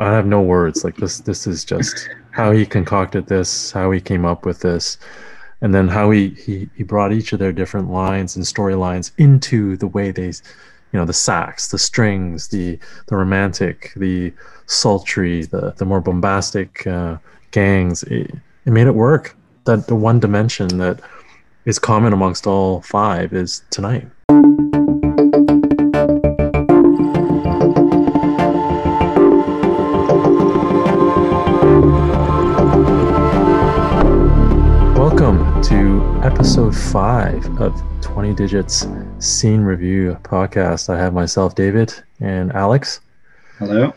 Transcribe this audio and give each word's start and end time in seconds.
I 0.00 0.12
have 0.12 0.26
no 0.26 0.40
words. 0.40 0.82
Like 0.82 0.96
this, 0.96 1.20
this 1.20 1.46
is 1.46 1.64
just 1.64 2.08
how 2.30 2.52
he 2.52 2.64
concocted 2.64 3.26
this, 3.26 3.70
how 3.70 3.90
he 3.90 4.00
came 4.00 4.24
up 4.24 4.46
with 4.46 4.60
this, 4.60 4.96
and 5.60 5.74
then 5.74 5.88
how 5.88 6.10
he 6.10 6.30
he, 6.30 6.68
he 6.74 6.82
brought 6.82 7.12
each 7.12 7.32
of 7.34 7.38
their 7.38 7.52
different 7.52 7.90
lines 7.90 8.34
and 8.34 8.44
storylines 8.44 9.12
into 9.18 9.76
the 9.76 9.86
way 9.86 10.10
they, 10.10 10.28
you 10.28 10.94
know, 10.94 11.04
the 11.04 11.12
sax, 11.12 11.68
the 11.68 11.78
strings, 11.78 12.48
the 12.48 12.78
the 13.06 13.16
romantic, 13.16 13.92
the 13.94 14.32
sultry, 14.64 15.44
the 15.44 15.74
the 15.76 15.84
more 15.84 16.00
bombastic 16.00 16.86
uh, 16.86 17.18
gangs. 17.50 18.02
It, 18.04 18.34
it 18.64 18.70
made 18.70 18.86
it 18.86 18.94
work. 18.94 19.36
That 19.64 19.86
the 19.86 19.94
one 19.94 20.18
dimension 20.18 20.78
that 20.78 21.00
is 21.66 21.78
common 21.78 22.14
amongst 22.14 22.46
all 22.46 22.80
five 22.80 23.34
is 23.34 23.62
tonight. 23.70 24.08
Five 36.90 37.46
of 37.60 37.80
20 38.00 38.34
Digits 38.34 38.84
Scene 39.20 39.60
Review 39.60 40.18
podcast. 40.24 40.92
I 40.92 40.98
have 40.98 41.14
myself, 41.14 41.54
David, 41.54 41.94
and 42.18 42.50
Alex. 42.52 42.98
Hello. 43.58 43.94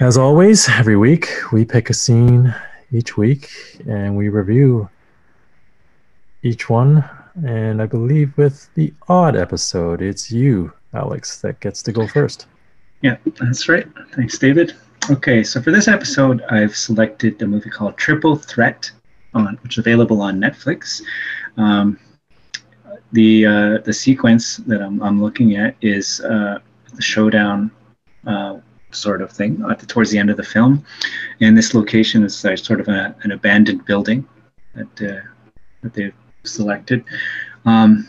As 0.00 0.16
always, 0.16 0.68
every 0.68 0.96
week 0.96 1.28
we 1.52 1.64
pick 1.64 1.90
a 1.90 1.94
scene 1.94 2.52
each 2.90 3.16
week 3.16 3.50
and 3.86 4.16
we 4.16 4.30
review 4.30 4.88
each 6.42 6.68
one. 6.68 7.08
And 7.46 7.80
I 7.80 7.86
believe 7.86 8.36
with 8.36 8.68
the 8.74 8.92
odd 9.08 9.36
episode, 9.36 10.02
it's 10.02 10.28
you, 10.28 10.72
Alex, 10.94 11.40
that 11.42 11.60
gets 11.60 11.84
to 11.84 11.92
go 11.92 12.08
first. 12.08 12.46
Yeah, 13.02 13.16
that's 13.38 13.68
right. 13.68 13.86
Thanks, 14.10 14.38
David. 14.38 14.74
Okay, 15.08 15.44
so 15.44 15.62
for 15.62 15.70
this 15.70 15.86
episode, 15.86 16.42
I've 16.50 16.76
selected 16.76 17.40
a 17.42 17.46
movie 17.46 17.70
called 17.70 17.96
Triple 17.96 18.34
Threat, 18.34 18.90
on 19.34 19.58
which 19.62 19.74
is 19.74 19.78
available 19.78 20.20
on 20.20 20.40
Netflix. 20.40 21.02
Um, 21.56 21.98
the 23.12 23.46
uh, 23.46 23.78
the 23.84 23.92
sequence 23.92 24.56
that 24.58 24.80
I'm, 24.80 25.02
I'm 25.02 25.22
looking 25.22 25.56
at 25.56 25.76
is 25.80 26.20
uh, 26.20 26.58
the 26.94 27.02
showdown 27.02 27.70
uh, 28.26 28.58
sort 28.90 29.22
of 29.22 29.30
thing 29.30 29.62
at 29.70 29.78
the, 29.78 29.86
towards 29.86 30.10
the 30.10 30.18
end 30.18 30.30
of 30.30 30.36
the 30.36 30.42
film, 30.42 30.84
and 31.40 31.56
this 31.56 31.74
location 31.74 32.24
is 32.24 32.44
uh, 32.44 32.56
sort 32.56 32.80
of 32.80 32.88
a, 32.88 33.14
an 33.22 33.32
abandoned 33.32 33.84
building 33.84 34.26
that 34.74 35.02
uh, 35.02 35.20
that 35.82 35.94
they've 35.94 36.14
selected. 36.44 37.04
Um, 37.64 38.08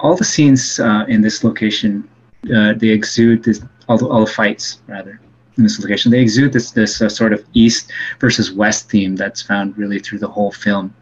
all 0.00 0.16
the 0.16 0.24
scenes 0.24 0.80
uh, 0.80 1.04
in 1.08 1.20
this 1.20 1.44
location, 1.44 2.08
they 2.42 2.88
exude 2.88 3.44
this, 3.44 3.62
all 3.88 3.96
the, 3.96 4.06
all 4.08 4.24
the 4.24 4.30
fights 4.30 4.82
rather 4.86 5.20
in 5.56 5.62
this 5.62 5.78
location. 5.78 6.10
They 6.10 6.20
exude 6.20 6.52
this 6.52 6.70
this 6.72 7.00
uh, 7.00 7.08
sort 7.08 7.32
of 7.32 7.44
east 7.54 7.92
versus 8.20 8.52
west 8.52 8.90
theme 8.90 9.16
that's 9.16 9.42
found 9.42 9.76
really 9.78 9.98
through 9.98 10.18
the 10.18 10.28
whole 10.28 10.52
film. 10.52 10.94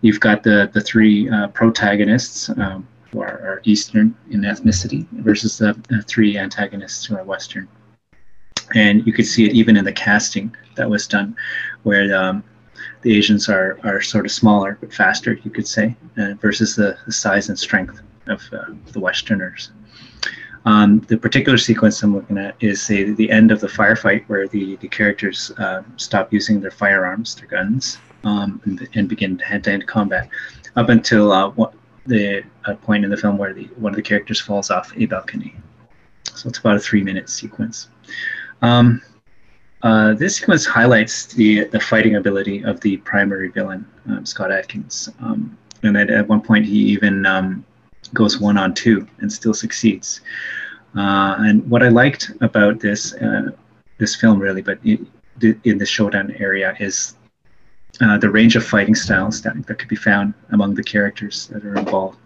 You've 0.00 0.20
got 0.20 0.42
the 0.42 0.70
the 0.72 0.80
three 0.80 1.28
uh, 1.28 1.48
protagonists. 1.48 2.48
Um, 2.50 2.86
who 3.12 3.20
are, 3.20 3.26
are, 3.26 3.60
Eastern 3.64 4.14
in 4.30 4.42
ethnicity 4.42 5.06
versus 5.10 5.58
the, 5.58 5.74
three 6.06 6.38
antagonists 6.38 7.04
who 7.04 7.16
are 7.16 7.24
Western. 7.24 7.68
And 8.74 9.04
you 9.06 9.12
could 9.12 9.26
see 9.26 9.46
it 9.46 9.52
even 9.52 9.76
in 9.76 9.84
the 9.84 9.92
casting 9.92 10.54
that 10.76 10.88
was 10.88 11.08
done, 11.08 11.34
where 11.82 12.14
um, 12.14 12.44
the 13.02 13.16
Asians 13.16 13.48
are, 13.48 13.78
are 13.82 14.00
sort 14.00 14.26
of 14.26 14.30
smaller 14.30 14.78
but 14.80 14.92
faster, 14.92 15.32
you 15.42 15.50
could 15.50 15.66
say, 15.66 15.96
uh, 16.18 16.34
versus 16.34 16.76
the, 16.76 16.96
the, 17.06 17.12
size 17.12 17.48
and 17.48 17.58
strength 17.58 18.00
of 18.28 18.42
uh, 18.52 18.72
the 18.92 19.00
Westerners. 19.00 19.72
Um, 20.66 21.00
the 21.08 21.16
particular 21.16 21.56
sequence 21.56 22.02
I'm 22.02 22.14
looking 22.14 22.36
at 22.36 22.54
is 22.60 22.82
say 22.82 23.04
the 23.10 23.30
end 23.30 23.50
of 23.50 23.60
the 23.60 23.66
firefight 23.66 24.24
where 24.26 24.46
the, 24.46 24.76
the 24.76 24.88
characters 24.88 25.50
uh, 25.58 25.82
stop 25.96 26.32
using 26.32 26.60
their 26.60 26.70
firearms, 26.70 27.34
their 27.34 27.46
guns, 27.46 27.98
um, 28.24 28.60
and, 28.64 28.86
and, 28.94 29.08
begin 29.08 29.38
hand-to-hand 29.38 29.86
combat, 29.86 30.28
up 30.76 30.90
until 30.90 31.32
uh, 31.32 31.50
the 32.06 32.44
point 32.82 33.04
in 33.04 33.10
the 33.10 33.16
film 33.16 33.38
where 33.38 33.54
the 33.54 33.64
one 33.76 33.92
of 33.92 33.96
the 33.96 34.02
characters 34.02 34.38
falls 34.40 34.70
off 34.70 34.92
a 34.96 35.06
balcony. 35.06 35.56
So 36.34 36.50
it's 36.50 36.58
about 36.58 36.76
a 36.76 36.80
three-minute 36.80 37.30
sequence. 37.30 37.88
Um, 38.60 39.00
uh, 39.82 40.12
this 40.12 40.36
sequence 40.36 40.66
highlights 40.66 41.26
the 41.26 41.64
the 41.64 41.80
fighting 41.80 42.16
ability 42.16 42.62
of 42.64 42.80
the 42.80 42.98
primary 42.98 43.48
villain, 43.48 43.86
um, 44.10 44.26
Scott 44.26 44.52
Adkins, 44.52 45.08
um, 45.20 45.56
and 45.82 45.96
at, 45.96 46.10
at 46.10 46.28
one 46.28 46.42
point 46.42 46.66
he 46.66 46.76
even 46.76 47.24
goes 48.14 48.40
one 48.40 48.56
on 48.56 48.74
two 48.74 49.06
and 49.18 49.32
still 49.32 49.54
succeeds. 49.54 50.20
Uh, 50.96 51.36
and 51.38 51.68
what 51.70 51.82
I 51.82 51.88
liked 51.88 52.32
about 52.40 52.80
this 52.80 53.14
uh, 53.14 53.50
this 53.98 54.16
film 54.16 54.38
really, 54.38 54.62
but 54.62 54.78
in, 54.84 55.06
in 55.64 55.78
the 55.78 55.86
showdown 55.86 56.34
area, 56.38 56.74
is 56.80 57.16
uh, 58.00 58.18
the 58.18 58.30
range 58.30 58.56
of 58.56 58.64
fighting 58.64 58.94
styles 58.94 59.42
that, 59.42 59.66
that 59.66 59.78
could 59.78 59.88
be 59.88 59.96
found 59.96 60.34
among 60.50 60.74
the 60.74 60.82
characters 60.82 61.48
that 61.48 61.64
are 61.64 61.76
involved. 61.76 62.18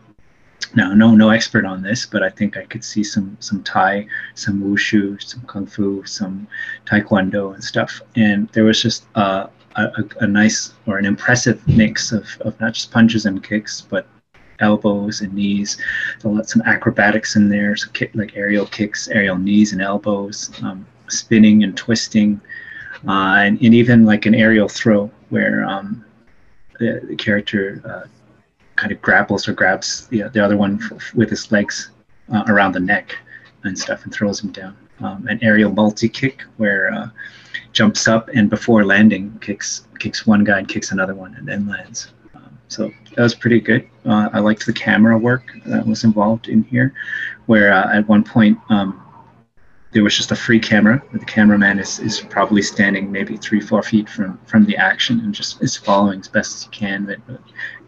Now, 0.75 0.95
no, 0.95 1.15
no 1.15 1.31
expert 1.31 1.65
on 1.65 1.83
this, 1.83 2.07
but 2.07 2.23
I 2.23 2.31
think 2.31 2.57
I 2.57 2.65
could 2.65 2.83
see 2.83 3.05
some 3.05 3.37
some 3.41 3.63
Thai, 3.63 4.07
some 4.35 4.63
wushu, 4.63 5.23
some 5.23 5.43
kung 5.43 5.67
fu, 5.67 6.05
some 6.07 6.47
taekwondo 6.87 7.55
and 7.55 7.63
stuff. 7.63 8.01
And 8.17 8.49
there 8.51 8.65
was 8.65 8.81
just 8.81 9.07
uh, 9.15 9.49
a, 9.77 10.05
a, 10.21 10.27
nice 10.27 10.73
or 10.87 10.99
an 10.99 11.05
impressive 11.05 11.67
mix 11.69 12.13
of, 12.13 12.27
of 12.41 12.59
not 12.61 12.75
just 12.75 12.91
punches 12.91 13.27
and 13.27 13.43
kicks, 13.43 13.81
but 13.83 14.07
elbows 14.61 15.21
and 15.21 15.33
knees. 15.33 15.77
So 16.19 16.41
some 16.43 16.63
acrobatics 16.63 17.37
in 17.37 17.49
there, 17.49 17.77
so 17.77 17.91
kick, 17.93 18.11
like 18.15 18.37
aerial 18.37 18.67
kicks, 18.67 19.09
aerial 19.09 19.39
knees 19.39 19.73
and 19.73 19.83
elbows, 19.83 20.51
um, 20.63 20.87
spinning 21.09 21.65
and 21.65 21.77
twisting, 21.77 22.41
uh, 23.07 23.37
and, 23.39 23.61
and, 23.61 23.75
even 23.75 24.07
like 24.07 24.25
an 24.27 24.35
aerial 24.35 24.69
throw 24.69 25.11
where 25.29 25.65
um, 25.65 26.05
the, 26.79 27.03
the, 27.09 27.17
character 27.17 27.83
uh, 27.85 28.09
kind 28.77 28.93
of 28.93 29.03
grapples 29.03 29.47
or 29.47 29.53
grabs 29.53 30.07
the, 30.09 30.23
the 30.33 30.43
other 30.43 30.57
one 30.57 30.81
f- 30.91 31.15
with 31.15 31.29
his 31.29 31.53
legs 31.53 31.91
uh, 32.33 32.45
around 32.49 32.73
the 32.73 32.81
neck 32.81 33.15
and 33.65 33.79
stuff 33.79 34.05
and 34.05 34.13
throws 34.13 34.43
him 34.43 34.51
down. 34.53 34.77
Um, 35.01 35.27
an 35.29 35.39
aerial 35.43 35.73
multi 35.73 36.09
kick 36.09 36.43
where 36.57 36.93
uh, 36.95 37.09
jumps 37.73 38.09
up 38.09 38.29
and 38.29 38.49
before 38.49 38.85
landing 38.85 39.37
kicks 39.41 39.87
kicks 39.99 40.27
one 40.27 40.45
guy 40.45 40.61
and 40.61 40.69
kicks 40.69 40.93
another 40.93 41.15
one 41.15 41.35
and 41.35 41.47
then 41.47 41.69
lands. 41.69 42.14
So 42.75 42.93
that 43.15 43.23
was 43.23 43.35
pretty 43.35 43.61
good. 43.61 43.89
Uh, 44.05 44.29
I 44.33 44.41
liked 44.41 44.67
the 44.67 44.73
camera 44.73 45.17
work 45.17 45.45
that 45.67 45.87
was 45.87 46.03
involved 46.03 46.49
in 46.49 46.65
here, 46.65 46.93
where 47.47 47.73
uh, 47.73 47.97
at 47.97 48.09
one 48.09 48.25
point 48.25 48.59
um, 48.69 49.01
there 49.93 50.03
was 50.03 50.17
just 50.17 50.33
a 50.33 50.37
free 50.37 50.59
camera. 50.59 50.99
Where 51.11 51.21
the 51.21 51.25
cameraman 51.25 51.79
is, 51.79 52.01
is 52.01 52.21
probably 52.21 52.63
standing 52.63 53.13
maybe 53.13 53.37
three, 53.37 53.61
four 53.61 53.83
feet 53.83 54.09
from, 54.09 54.41
from 54.47 54.65
the 54.65 54.77
action 54.77 55.21
and 55.21 55.33
just 55.33 55.63
is 55.63 55.77
following 55.77 56.19
as 56.19 56.27
best 56.27 56.57
as 56.57 56.63
he 56.65 56.71
can. 56.71 57.07
But, 57.07 57.19
but 57.29 57.41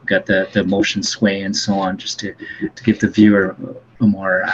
got 0.06 0.24
the, 0.24 0.48
the 0.52 0.62
motion 0.62 1.02
sway 1.02 1.42
and 1.42 1.54
so 1.54 1.74
on 1.74 1.98
just 1.98 2.20
to, 2.20 2.32
to 2.74 2.84
give 2.84 3.00
the 3.00 3.08
viewer 3.08 3.56
a 4.00 4.06
more 4.06 4.44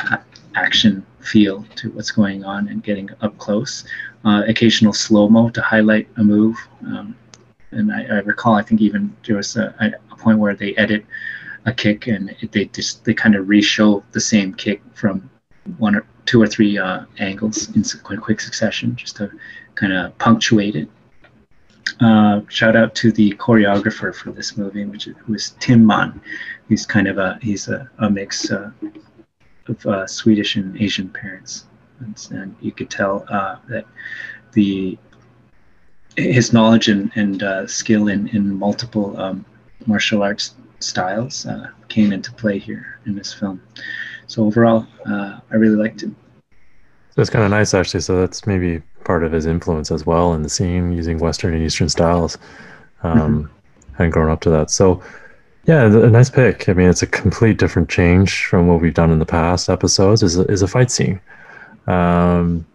action 0.55 1.05
feel 1.21 1.65
to 1.77 1.91
what's 1.91 2.11
going 2.11 2.43
on 2.43 2.69
and 2.69 2.83
getting 2.83 3.11
up 3.21 3.37
close. 3.37 3.85
Uh, 4.25 4.43
occasional 4.49 4.95
slow 4.95 5.29
mo 5.29 5.51
to 5.51 5.61
highlight 5.61 6.09
a 6.17 6.25
move. 6.25 6.57
Um, 6.87 7.15
and 7.71 7.93
I, 7.93 8.05
I, 8.05 8.19
recall, 8.21 8.55
I 8.55 8.63
think 8.63 8.81
even 8.81 9.15
there 9.27 9.37
was 9.37 9.57
a, 9.57 9.95
point 10.23 10.39
where 10.39 10.55
they 10.55 10.75
edit 10.77 11.05
a 11.67 11.73
kick 11.73 12.07
and 12.07 12.35
they 12.53 12.65
just 12.67 13.05
they 13.05 13.15
kind 13.15 13.35
of 13.35 13.49
re-show 13.49 14.03
the 14.13 14.21
same 14.21 14.53
kick 14.55 14.83
from 14.95 15.31
one 15.79 15.95
or 15.95 16.05
two 16.27 16.41
or 16.43 16.47
three 16.47 16.79
uh, 16.79 17.05
angles 17.19 17.69
in 17.77 17.83
quick 18.21 18.41
succession 18.41 18.97
just 18.97 19.17
to 19.17 19.31
kind 19.75 19.93
of 19.93 20.17
punctuate 20.19 20.77
it 20.77 20.89
uh, 22.01 22.41
shout 22.49 22.77
out 22.77 22.95
to 22.97 23.13
the 23.13 23.33
choreographer 23.33 24.15
for 24.15 24.33
this 24.33 24.57
movie, 24.57 24.85
which 24.85 25.09
was 25.29 25.55
Tim 25.61 25.87
Mann. 25.87 26.21
He's 26.69 26.87
kind 26.87 27.07
of 27.09 27.19
a 27.19 27.39
he's 27.43 27.69
a, 27.69 27.91
a 27.99 28.11
mix 28.11 28.51
uh, 28.51 28.71
of 29.69 29.87
uh, 29.87 30.07
Swedish 30.07 30.57
and 30.57 30.81
Asian 30.81 31.09
parents, 31.09 31.67
and, 32.01 32.29
and 32.31 32.57
you 32.61 32.73
could 32.73 32.91
tell 32.91 33.25
uh, 33.29 33.57
that 33.69 33.87
the 34.53 34.99
his 36.17 36.53
knowledge 36.53 36.89
and, 36.89 37.11
and 37.15 37.43
uh, 37.43 37.67
skill 37.67 38.09
in 38.09 38.29
in 38.29 38.59
multiple 38.59 39.19
um, 39.21 39.45
martial 39.87 40.23
arts 40.23 40.55
styles 40.81 41.47
uh, 41.47 41.69
came 41.89 42.13
into 42.13 42.33
play 42.33 42.59
here 42.59 42.99
in 43.07 43.15
this 43.15 43.33
film. 43.33 43.63
So 44.27 44.45
overall, 44.45 44.87
I 45.07 45.41
really 45.53 45.77
liked 45.77 46.03
it. 46.03 46.11
So 47.15 47.21
it's 47.21 47.31
kind 47.31 47.45
of 47.45 47.51
nice, 47.51 47.75
actually. 47.75 48.01
So 48.01 48.21
that's 48.21 48.47
maybe 48.47 48.83
part 49.05 49.25
of 49.25 49.33
his 49.33 49.47
influence 49.47 49.91
as 49.91 50.07
well 50.07 50.33
in 50.35 50.43
the 50.43 50.49
scene, 50.49 50.93
using 50.93 51.19
Western 51.19 51.55
and 51.55 51.63
Eastern 51.63 51.89
styles. 51.89 52.39
Um, 53.03 53.19
mm-hmm. 53.19 53.95
Hadn't 53.97 54.13
grown 54.13 54.31
up 54.31 54.41
to 54.43 54.51
that. 54.51 54.71
So, 54.71 55.03
yeah, 55.67 55.85
a 55.85 56.09
nice 56.09 56.31
pick. 56.31 56.69
I 56.69 56.73
mean, 56.73 56.89
it's 56.89 57.03
a 57.03 57.07
complete 57.07 57.59
different 57.59 57.91
change 57.91 58.47
from 58.47 58.67
what 58.67 58.81
we've 58.81 58.95
done 58.95 59.11
in 59.11 59.19
the 59.19 59.27
past 59.27 59.69
episodes. 59.69 60.23
Is 60.23 60.39
a, 60.39 60.45
is 60.45 60.63
a 60.63 60.69
fight 60.69 60.91
scene. 60.91 61.21
Um, 61.87 62.67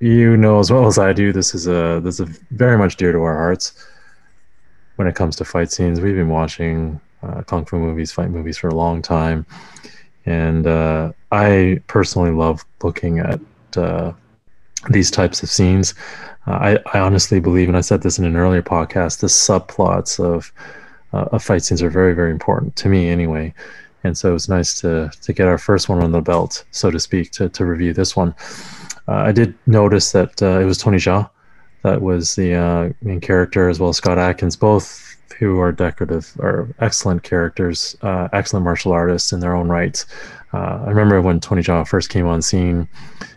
you 0.00 0.36
know 0.36 0.58
as 0.58 0.72
well 0.72 0.86
as 0.86 0.98
I 0.98 1.12
do. 1.12 1.32
This 1.32 1.54
is 1.54 1.68
a 1.68 2.00
this 2.02 2.18
is 2.18 2.28
very 2.50 2.76
much 2.76 2.96
dear 2.96 3.12
to 3.12 3.18
our 3.22 3.36
hearts 3.36 3.72
when 5.02 5.10
it 5.10 5.16
comes 5.16 5.34
to 5.34 5.44
fight 5.44 5.72
scenes. 5.72 6.00
We've 6.00 6.14
been 6.14 6.28
watching 6.28 7.00
uh, 7.24 7.42
kung 7.42 7.64
fu 7.64 7.76
movies, 7.76 8.12
fight 8.12 8.30
movies 8.30 8.56
for 8.56 8.68
a 8.68 8.74
long 8.74 9.02
time, 9.02 9.44
and 10.26 10.64
uh, 10.64 11.10
I 11.32 11.80
personally 11.88 12.30
love 12.30 12.64
looking 12.84 13.18
at 13.18 13.40
uh, 13.76 14.12
these 14.90 15.10
types 15.10 15.42
of 15.42 15.50
scenes. 15.50 15.94
Uh, 16.46 16.52
I, 16.52 16.78
I 16.94 17.00
honestly 17.00 17.40
believe, 17.40 17.66
and 17.66 17.76
I 17.76 17.80
said 17.80 18.02
this 18.02 18.20
in 18.20 18.24
an 18.24 18.36
earlier 18.36 18.62
podcast, 18.62 19.18
the 19.18 19.26
subplots 19.26 20.22
of 20.22 20.52
uh, 21.12 21.28
of 21.32 21.42
fight 21.42 21.64
scenes 21.64 21.82
are 21.82 21.90
very, 21.90 22.14
very 22.14 22.30
important 22.30 22.76
to 22.76 22.88
me, 22.88 23.08
anyway. 23.08 23.52
And 24.04 24.16
so 24.16 24.30
it 24.30 24.34
was 24.34 24.48
nice 24.48 24.80
to 24.82 25.10
to 25.20 25.32
get 25.32 25.48
our 25.48 25.58
first 25.58 25.88
one 25.88 26.00
on 26.00 26.12
the 26.12 26.20
belt, 26.20 26.64
so 26.70 26.92
to 26.92 27.00
speak, 27.00 27.32
to 27.32 27.48
to 27.48 27.64
review 27.64 27.92
this 27.92 28.14
one. 28.14 28.36
Uh, 29.08 29.22
I 29.28 29.32
did 29.32 29.52
notice 29.66 30.12
that 30.12 30.40
it 30.40 30.64
was 30.64 30.78
Tony 30.78 30.98
Jaa 30.98 31.28
that 31.82 32.02
was 32.02 32.36
the 32.36 32.54
uh, 32.54 32.92
main 33.02 33.20
character, 33.20 33.68
as 33.68 33.80
well 33.80 33.90
as 33.90 33.96
Scott 33.96 34.18
Adkins, 34.18 34.56
both 34.56 35.16
who 35.38 35.58
are 35.58 35.72
decorative 35.72 36.32
are 36.40 36.68
excellent 36.78 37.22
characters, 37.22 37.96
uh, 38.02 38.28
excellent 38.32 38.64
martial 38.64 38.92
artists 38.92 39.32
in 39.32 39.40
their 39.40 39.54
own 39.54 39.68
rights. 39.68 40.06
Uh, 40.52 40.84
I 40.86 40.88
remember 40.88 41.20
when 41.20 41.40
Tony 41.40 41.62
Jaa 41.62 41.86
first 41.86 42.10
came 42.10 42.26
on 42.26 42.42
scene. 42.42 42.86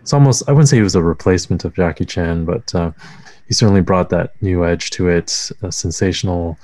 It's 0.02 0.14
almost 0.14 0.48
I 0.48 0.52
wouldn't 0.52 0.70
say 0.70 0.78
he 0.78 0.84
was 0.84 0.96
a 0.96 1.02
replacement 1.02 1.66
of 1.66 1.74
Jackie 1.74 2.06
Chan, 2.06 2.46
but 2.46 2.76
uh, 2.76 2.92
he 3.48 3.54
certainly 3.54 3.82
brought 3.82 4.10
that 4.10 4.34
new 4.42 4.66
edge 4.66 4.92
to 4.92 5.08
it. 5.08 5.52
A 5.62 5.72
sensational, 5.72 6.60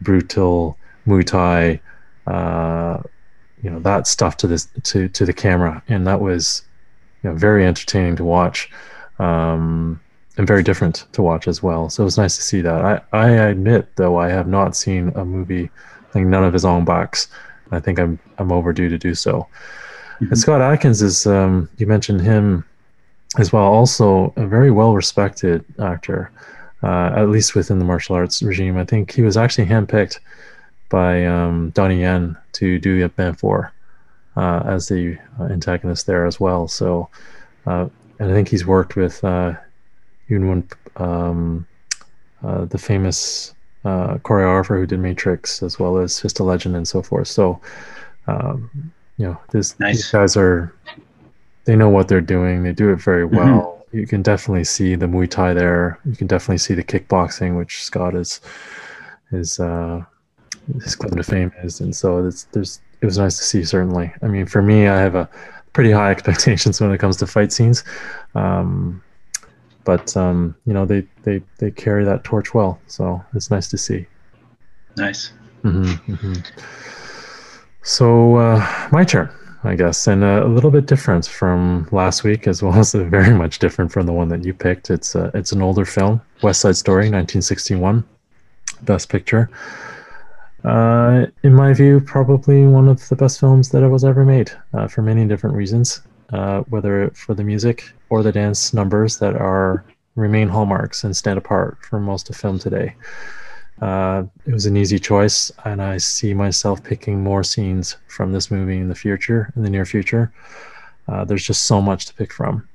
brutal 0.00 0.76
Muay 1.06 1.24
Thai, 1.24 1.80
uh, 2.26 3.02
you 3.62 3.70
know 3.70 3.78
that 3.80 4.06
stuff 4.06 4.36
to 4.38 4.46
this 4.46 4.68
to 4.82 5.08
to 5.08 5.24
the 5.24 5.32
camera, 5.32 5.82
and 5.88 6.06
that 6.06 6.20
was 6.20 6.62
you 7.22 7.30
know 7.30 7.36
very 7.36 7.64
entertaining 7.64 8.16
to 8.16 8.24
watch. 8.24 8.70
Um, 9.18 10.00
and 10.36 10.46
very 10.46 10.62
different 10.62 11.06
to 11.12 11.22
watch 11.22 11.46
as 11.46 11.62
well. 11.62 11.90
So 11.90 12.02
it 12.02 12.04
was 12.04 12.18
nice 12.18 12.36
to 12.36 12.42
see 12.42 12.60
that. 12.62 13.04
I, 13.12 13.18
I 13.18 13.28
admit 13.30 13.88
though 13.96 14.18
I 14.18 14.28
have 14.28 14.48
not 14.48 14.76
seen 14.76 15.12
a 15.14 15.24
movie 15.24 15.70
like 16.14 16.24
none 16.24 16.44
of 16.44 16.52
his 16.52 16.64
own 16.64 16.84
box. 16.84 17.28
I 17.70 17.80
think 17.80 17.98
I'm 17.98 18.18
I'm 18.38 18.52
overdue 18.52 18.88
to 18.88 18.98
do 18.98 19.14
so. 19.14 19.46
Mm-hmm. 20.14 20.26
And 20.26 20.38
Scott 20.38 20.60
Adkins 20.60 21.02
is 21.02 21.26
um, 21.26 21.68
you 21.78 21.86
mentioned 21.86 22.20
him 22.20 22.64
as 23.38 23.52
well, 23.52 23.64
also 23.64 24.32
a 24.36 24.46
very 24.46 24.70
well 24.70 24.94
respected 24.94 25.64
actor, 25.78 26.30
uh, 26.82 27.12
at 27.14 27.28
least 27.30 27.54
within 27.54 27.78
the 27.78 27.84
martial 27.84 28.14
arts 28.14 28.42
regime. 28.42 28.76
I 28.76 28.84
think 28.84 29.12
he 29.12 29.22
was 29.22 29.36
actually 29.36 29.66
handpicked 29.66 30.18
by 30.90 31.24
um, 31.24 31.70
Donnie 31.70 32.00
Yen 32.00 32.36
to 32.52 32.78
do 32.78 33.02
Ip 33.04 33.16
Man 33.16 33.34
4 33.34 33.72
uh, 34.36 34.62
as 34.66 34.88
the 34.88 35.16
antagonist 35.40 36.06
there 36.06 36.26
as 36.26 36.38
well. 36.38 36.68
So, 36.68 37.08
uh, 37.66 37.88
and 38.18 38.30
I 38.30 38.34
think 38.34 38.48
he's 38.48 38.66
worked 38.66 38.96
with 38.96 39.24
uh, 40.30 40.34
Yuen 40.34 40.68
um, 40.96 41.66
uh, 42.42 42.64
the 42.66 42.78
famous 42.78 43.54
uh, 43.84 44.14
choreographer 44.18 44.78
who 44.78 44.86
did 44.86 44.98
Matrix, 44.98 45.62
as 45.62 45.78
well 45.78 45.98
as 45.98 46.18
Fist 46.18 46.40
of 46.40 46.46
Legend 46.46 46.76
and 46.76 46.86
so 46.86 47.02
forth. 47.02 47.28
So, 47.28 47.60
um, 48.26 48.92
you 49.16 49.26
know, 49.26 49.38
this, 49.50 49.78
nice. 49.78 49.96
these 49.96 50.10
guys 50.10 50.36
are, 50.36 50.74
they 51.64 51.76
know 51.76 51.88
what 51.88 52.08
they're 52.08 52.20
doing. 52.20 52.62
They 52.62 52.72
do 52.72 52.92
it 52.92 52.96
very 52.96 53.26
mm-hmm. 53.26 53.36
well. 53.36 53.84
Mm-hmm. 53.86 53.98
You 53.98 54.06
can 54.06 54.22
definitely 54.22 54.64
see 54.64 54.94
the 54.94 55.06
Muay 55.06 55.28
Thai 55.28 55.52
there. 55.52 55.98
You 56.04 56.16
can 56.16 56.26
definitely 56.26 56.58
see 56.58 56.74
the 56.74 56.84
kickboxing, 56.84 57.56
which 57.56 57.82
Scott 57.82 58.14
is, 58.14 58.40
is, 59.32 59.60
uh, 59.60 60.02
his 60.82 60.96
claim 60.96 61.14
to 61.14 61.22
fame 61.22 61.52
is. 61.62 61.80
And 61.80 61.94
so 61.94 62.24
it's, 62.26 62.44
there's, 62.52 62.80
it 63.00 63.06
was 63.06 63.18
nice 63.18 63.36
to 63.38 63.44
see, 63.44 63.64
certainly. 63.64 64.12
I 64.22 64.28
mean, 64.28 64.46
for 64.46 64.62
me, 64.62 64.86
I 64.86 64.98
have 64.98 65.14
a 65.14 65.28
pretty 65.72 65.90
high 65.90 66.10
expectations 66.12 66.80
when 66.80 66.92
it 66.92 66.98
comes 66.98 67.16
to 67.18 67.26
fight 67.26 67.52
scenes. 67.52 67.84
Um, 68.34 69.02
but 69.84 70.16
um, 70.16 70.54
you 70.66 70.72
know 70.72 70.84
they 70.84 71.06
they 71.22 71.42
they 71.58 71.70
carry 71.70 72.04
that 72.04 72.24
torch 72.24 72.54
well, 72.54 72.80
so 72.86 73.22
it's 73.34 73.50
nice 73.50 73.68
to 73.68 73.78
see. 73.78 74.06
Nice. 74.96 75.32
Mm-hmm, 75.64 76.12
mm-hmm. 76.12 76.34
So 77.82 78.36
uh, 78.36 78.88
my 78.92 79.04
turn, 79.04 79.30
I 79.64 79.74
guess, 79.74 80.06
and 80.06 80.22
a, 80.22 80.44
a, 80.44 80.48
little 80.48 80.70
bit 80.70 80.86
different 80.86 81.26
from 81.26 81.88
last 81.92 82.24
week, 82.24 82.46
as 82.46 82.62
well 82.62 82.74
as 82.78 82.92
very 82.92 83.34
much 83.34 83.58
different 83.58 83.92
from 83.92 84.06
the 84.06 84.12
one 84.12 84.28
that 84.28 84.44
you 84.44 84.54
picked. 84.54 84.90
It's 84.90 85.14
a, 85.14 85.30
it's 85.34 85.52
an 85.52 85.62
older 85.62 85.84
film, 85.84 86.20
West 86.42 86.60
Side 86.60 86.76
Story, 86.76 87.04
1961, 87.04 88.04
Best 88.82 89.08
Picture. 89.08 89.50
Uh, 90.64 91.26
in 91.42 91.54
my 91.54 91.72
view, 91.72 92.00
probably 92.00 92.66
one 92.66 92.88
of 92.88 93.08
the 93.08 93.16
best 93.16 93.40
films 93.40 93.70
that 93.70 93.88
was 93.88 94.04
ever 94.04 94.24
made 94.24 94.52
uh, 94.74 94.86
for 94.86 95.02
many 95.02 95.26
different 95.26 95.56
reasons 95.56 96.02
uh, 96.32 96.60
whether 96.62 97.10
for 97.10 97.34
the 97.34 97.44
music 97.44 97.92
or 98.08 98.22
the 98.22 98.32
dance 98.32 98.72
numbers 98.72 99.18
that 99.18 99.34
are 99.34 99.84
remain 100.14 100.48
hallmarks 100.48 101.04
and 101.04 101.16
stand 101.16 101.38
apart 101.38 101.78
from 101.82 102.02
most 102.02 102.28
of 102.28 102.36
film 102.36 102.58
today. 102.58 102.94
Uh, 103.80 104.24
it 104.46 104.52
was 104.52 104.66
an 104.66 104.76
easy 104.76 104.98
choice, 104.98 105.50
and 105.64 105.82
I 105.82 105.96
see 105.96 106.34
myself 106.34 106.82
picking 106.84 107.22
more 107.22 107.42
scenes 107.42 107.96
from 108.06 108.32
this 108.32 108.50
movie 108.50 108.78
in 108.78 108.88
the 108.88 108.94
future, 108.94 109.52
in 109.56 109.62
the 109.62 109.70
near 109.70 109.84
future. 109.84 110.32
Uh, 111.08 111.24
there's 111.24 111.44
just 111.44 111.64
so 111.64 111.80
much 111.80 112.06
to 112.06 112.14
pick 112.14 112.32
from. 112.32 112.68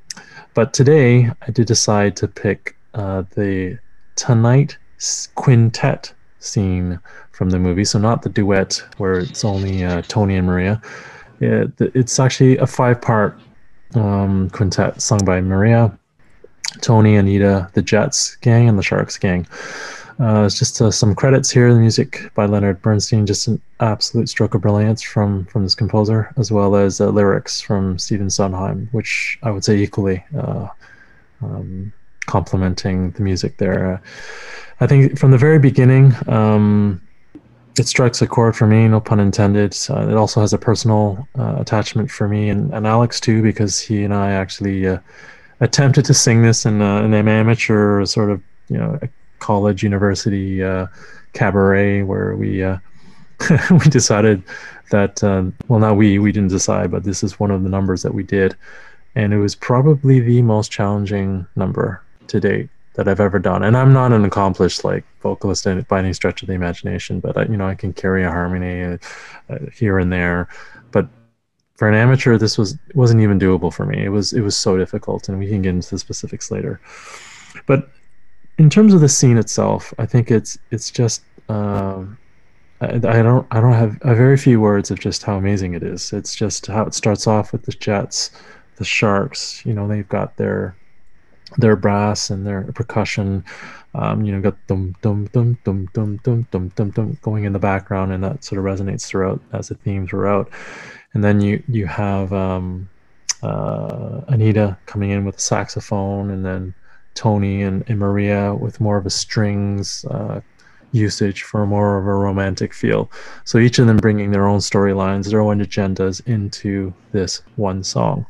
But 0.54 0.74
today, 0.74 1.31
I 1.42 1.51
did 1.51 1.68
decide 1.68 2.15
to 2.18 2.27
pick 2.27 2.75
uh, 2.94 3.24
the 3.36 3.80
Tonight 4.15 4.77
Quintet 5.36 6.13
scene 6.39 7.00
from 7.31 7.51
the 7.51 7.59
movie. 7.59 7.86
So, 7.86 8.00
not 8.00 8.24
the 8.24 8.30
duet 8.30 8.83
where 8.98 9.19
it's 9.19 9.45
only 9.45 9.86
uh, 9.86 10.01
Tony 10.07 10.36
and 10.36 10.48
Maria. 10.48 10.81
It, 11.39 11.71
it's 11.80 12.19
actually 12.19 12.57
a 12.57 12.65
five 12.65 13.00
part 13.00 13.39
um, 13.95 14.50
quintet 14.51 15.01
sung 15.01 15.19
by 15.24 15.42
Maria, 15.42 15.98
Tony, 16.81 17.16
Anita, 17.16 17.69
the 17.74 17.81
Jets 17.81 18.36
gang, 18.38 18.68
and 18.68 18.78
the 18.78 18.84
Sharks 18.84 19.18
gang. 19.18 19.48
Uh, 20.19 20.44
it's 20.45 20.57
just 20.57 20.81
uh, 20.81 20.89
some 20.89 21.13
credits 21.13 21.51
here. 21.51 21.72
The 21.72 21.80
music 21.80 22.31
by 22.34 22.45
Leonard 22.45 22.81
Bernstein, 22.81 23.28
just 23.28 23.48
an 23.48 23.62
absolute 23.80 24.30
stroke 24.30 24.56
of 24.56 24.62
brilliance 24.62 25.01
from 25.01 25.45
from 25.45 25.63
this 25.63 25.75
composer, 25.75 26.34
as 26.38 26.51
well 26.51 26.75
as 26.75 27.00
uh, 27.00 27.10
lyrics 27.10 27.62
from 27.62 28.00
Stephen 28.00 28.30
Sondheim, 28.30 28.89
which 28.94 29.38
I 29.44 29.51
would 29.51 29.63
say 29.63 29.78
equally 29.78 30.24
uh, 30.36 30.68
um, 31.42 31.94
complementing 32.25 33.12
the 33.12 33.22
music 33.22 33.57
there. 33.57 33.94
Uh, 33.94 34.00
I 34.80 34.88
think 34.88 35.19
from 35.19 35.31
the 35.31 35.38
very 35.38 35.60
beginning, 35.60 36.13
um, 36.28 37.01
it 37.77 37.88
strikes 37.88 38.21
a 38.21 38.27
chord 38.27 38.56
for 38.56 38.65
me, 38.65 38.88
no 38.88 39.00
pun 39.00 39.19
intended. 39.19 39.77
Uh, 39.89 40.07
it 40.09 40.15
also 40.15 40.41
has 40.41 40.53
a 40.53 40.57
personal 40.57 41.27
uh, 41.38 41.56
attachment 41.59 42.09
for 42.09 42.27
me 42.27 42.50
and, 42.50 42.74
and 42.74 42.88
Alex 42.88 43.19
too, 43.19 43.41
because 43.41 43.79
he 43.79 44.03
and 44.03 44.13
I 44.13 44.31
actually 44.31 44.88
uh, 44.88 45.00
attempted 45.59 46.06
to 46.06 46.13
sing 46.13 46.41
this 46.41 46.65
in, 46.65 46.81
uh, 46.81 47.01
in 47.03 47.13
an 47.13 47.27
amateur 47.27 48.03
sort 48.06 48.31
of, 48.31 48.41
you 48.69 48.77
know, 48.77 49.00
college 49.39 49.83
university 49.83 50.63
uh, 50.63 50.88
cabaret 51.33 52.01
where 52.03 52.35
we 52.35 52.63
uh, 52.63 52.77
we 53.71 53.85
decided 53.89 54.41
that 54.89 55.21
well, 55.68 55.80
not 55.80 55.97
we, 55.97 56.18
we 56.18 56.31
didn't 56.31 56.50
decide, 56.50 56.89
but 56.89 57.03
this 57.03 57.23
is 57.23 57.39
one 57.39 57.51
of 57.51 57.62
the 57.62 57.69
numbers 57.69 58.01
that 58.01 58.13
we 58.13 58.23
did, 58.23 58.56
and 59.15 59.33
it 59.33 59.38
was 59.38 59.53
probably 59.53 60.19
the 60.19 60.41
most 60.41 60.71
challenging 60.71 61.45
number 61.56 62.01
to 62.27 62.39
date 62.39 62.69
that 62.97 63.07
I've 63.07 63.19
ever 63.19 63.38
done. 63.38 63.63
And 63.63 63.77
I'm 63.77 63.94
not 63.94 64.11
an 64.11 64.25
accomplished 64.25 64.83
like 64.83 65.06
vocalist 65.21 65.68
by 65.87 65.99
any 65.99 66.13
stretch 66.13 66.42
of 66.42 66.47
the 66.47 66.56
imagination, 66.56 67.19
but 67.19 67.37
I, 67.37 67.44
you 67.44 67.56
know 67.56 67.68
I 67.68 67.75
can 67.75 67.94
carry 67.94 68.23
a 68.23 68.31
harmony 68.31 68.83
uh, 68.83 68.97
uh, 69.49 69.59
here 69.71 69.99
and 69.99 70.11
there. 70.11 70.49
But 70.92 71.07
for 71.75 71.87
an 71.87 71.94
amateur, 71.94 72.37
this 72.37 72.57
was 72.57 72.75
wasn't 72.95 73.21
even 73.21 73.39
doable 73.39 73.71
for 73.71 73.85
me. 73.85 74.04
It 74.04 74.09
was 74.09 74.33
it 74.33 74.42
was 74.42 74.57
so 74.57 74.77
difficult, 74.77 75.30
and 75.30 75.37
we 75.37 75.47
can 75.47 75.61
get 75.61 75.75
into 75.75 75.92
the 75.92 75.99
specifics 75.99 76.49
later. 76.49 76.81
But 77.68 77.87
in 78.57 78.69
terms 78.69 78.95
of 78.95 79.01
the 79.01 79.09
scene 79.09 79.37
itself, 79.37 79.94
I 79.97 80.06
think 80.06 80.31
it's 80.31 80.57
it's 80.71 80.92
just. 80.92 81.21
Um, 81.49 82.18
I, 82.81 82.95
I 82.95 83.21
don't 83.23 83.47
I 83.51 83.61
don't 83.61 83.73
have 83.73 83.97
a 84.01 84.13
very 84.13 84.37
few 84.37 84.59
words 84.59 84.92
of 84.92 84.99
just 84.99 85.23
how 85.23 85.35
amazing 85.37 85.73
it 85.73 85.83
is. 85.83 86.13
It's 86.13 86.35
just 86.35 86.68
how 86.68 86.83
it 86.83 86.94
starts 86.94 87.25
off 87.25 87.51
with 87.51 87.63
the 87.63 87.71
Jets, 87.71 88.31
the 88.75 88.85
Sharks. 88.85 89.66
You 89.66 89.73
know 89.73 89.87
they've 89.87 90.07
got 90.07 90.37
their 90.37 90.75
their 91.57 91.75
brass 91.75 92.30
and 92.30 92.45
their 92.45 92.63
percussion. 92.73 93.44
Um, 93.95 94.23
you 94.23 94.31
know, 94.31 94.42
got 94.42 94.56
dum 94.68 94.95
dum 95.01 95.27
dum 95.33 95.57
dum 95.63 95.89
dum 95.94 96.19
dum 96.23 96.45
dum 96.47 96.69
dum 96.75 96.89
dum 96.92 97.18
going 97.21 97.45
in 97.45 97.54
the 97.54 97.59
background, 97.59 98.11
and 98.11 98.23
that 98.23 98.44
sort 98.44 98.59
of 98.59 98.66
resonates 98.66 99.06
throughout 99.07 99.42
as 99.54 99.71
a 99.71 99.75
theme 99.75 100.07
throughout. 100.07 100.49
And 101.13 101.23
then 101.23 101.42
you 101.42 101.63
you 101.68 101.87
have 101.87 102.33
um, 102.33 102.89
uh, 103.42 104.21
Anita 104.27 104.77
coming 104.85 105.11
in 105.11 105.25
with 105.25 105.37
a 105.37 105.42
saxophone, 105.42 106.30
and 106.30 106.45
then 106.45 106.73
Tony 107.16 107.63
and, 107.63 107.83
and 107.87 107.97
Maria 107.97 108.54
with 108.54 108.80
more 108.80 108.97
of 108.97 109.06
a 109.06 109.09
strings 109.09 110.06
uh, 110.06 110.42
usage 110.92 111.44
for 111.44 111.66
more 111.66 111.97
of 111.97 112.06
a 112.06 112.13
romantic 112.13 112.73
feel. 112.73 113.09
So 113.45 113.57
each 113.57 113.80
of 113.80 113.87
them 113.87 113.97
bringing 113.97 114.31
their 114.31 114.47
own 114.47 114.59
storylines, 114.59 115.30
their 115.30 115.42
own 115.42 115.59
agendas 115.59 116.25
into 116.27 116.94
this 117.11 117.42
one 117.56 117.83
song. 117.83 118.25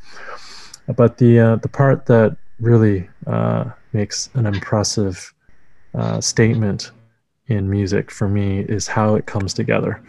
But 0.95 1.17
the 1.17 1.39
uh, 1.39 1.55
the 1.57 1.67
part 1.67 2.05
that 2.05 2.37
really 2.59 3.09
uh, 3.25 3.65
makes 3.93 4.29
an 4.33 4.45
impressive 4.45 5.33
uh, 5.93 6.21
statement 6.21 6.91
in 7.47 7.69
music 7.69 8.11
for 8.11 8.27
me 8.27 8.59
is 8.61 8.87
how 8.87 9.15
it 9.15 9.25
comes 9.25 9.53
together. 9.53 10.01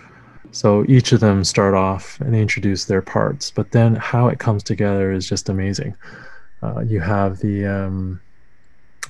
So 0.50 0.84
each 0.88 1.12
of 1.12 1.20
them 1.20 1.44
start 1.44 1.74
off 1.74 2.20
and 2.20 2.34
introduce 2.34 2.86
their 2.86 3.02
parts, 3.02 3.50
but 3.50 3.70
then 3.72 3.94
how 3.96 4.28
it 4.28 4.38
comes 4.38 4.62
together 4.62 5.12
is 5.12 5.28
just 5.28 5.48
amazing. 5.48 5.94
Uh, 6.62 6.80
you 6.80 7.00
have 7.00 7.38
the, 7.38 7.66
um, 7.66 8.20